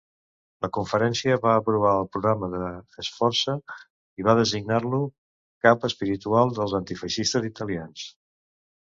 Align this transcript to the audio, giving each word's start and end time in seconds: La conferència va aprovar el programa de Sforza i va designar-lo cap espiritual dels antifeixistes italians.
La 0.65 0.67
conferència 0.75 1.35
va 1.41 1.49
aprovar 1.57 1.89
el 1.97 2.07
programa 2.15 2.47
de 2.95 3.05
Sforza 3.09 3.55
i 4.21 4.25
va 4.27 4.35
designar-lo 4.39 5.01
cap 5.67 5.85
espiritual 5.89 6.55
dels 6.61 6.73
antifeixistes 6.81 7.47
italians. 7.51 8.07